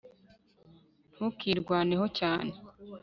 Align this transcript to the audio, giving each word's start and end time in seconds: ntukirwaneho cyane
ntukirwaneho 1.13 2.05
cyane 2.17 2.51